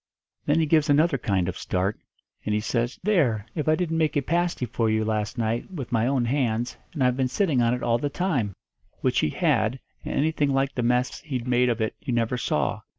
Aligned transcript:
Then 0.47 0.59
he 0.59 0.65
gives 0.65 0.89
another 0.89 1.19
kind 1.19 1.47
of 1.47 1.59
start, 1.59 1.99
and 2.43 2.55
he 2.55 2.59
says, 2.59 2.97
'There! 3.03 3.45
If 3.53 3.67
I 3.67 3.75
didn't 3.75 3.99
make 3.99 4.17
a 4.17 4.23
pasty 4.23 4.65
for 4.65 4.89
you, 4.89 5.05
last 5.05 5.37
night, 5.37 5.69
with 5.69 5.91
my 5.91 6.07
own 6.07 6.25
hands, 6.25 6.75
and 6.93 7.03
I've 7.03 7.15
been 7.15 7.27
sitting 7.27 7.61
on 7.61 7.75
it 7.75 7.83
all 7.83 7.99
the 7.99 8.09
time,' 8.09 8.55
which 9.01 9.19
he 9.19 9.29
had, 9.29 9.79
and 10.03 10.15
anything 10.15 10.49
like 10.51 10.73
the 10.73 10.81
mess 10.81 11.19
he'd 11.19 11.47
made 11.47 11.69
of 11.69 11.81
it 11.81 11.93
you 11.99 12.13
never 12.13 12.35
saw. 12.35 12.81